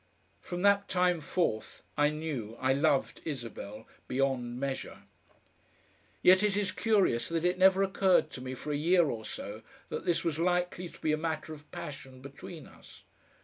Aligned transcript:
From 0.39 0.63
that 0.63 0.87
time 0.89 1.21
forth 1.21 1.83
I 1.95 2.09
knew 2.09 2.57
I 2.59 2.73
loved 2.73 3.21
Isabel 3.23 3.87
beyond 4.07 4.59
measure. 4.59 5.03
Yet 6.23 6.41
it 6.41 6.57
is 6.57 6.71
curious 6.71 7.29
that 7.29 7.45
it 7.45 7.59
never 7.59 7.83
occurred 7.83 8.31
to 8.31 8.41
me 8.41 8.55
for 8.55 8.71
a 8.71 8.75
year 8.75 9.11
or 9.11 9.25
so 9.25 9.61
that 9.89 10.05
this 10.05 10.23
was 10.23 10.39
likely 10.39 10.89
to 10.89 10.99
be 10.99 11.11
a 11.11 11.17
matter 11.17 11.53
of 11.53 11.71
passion 11.71 12.19
between 12.19 12.65
us. 12.65 13.03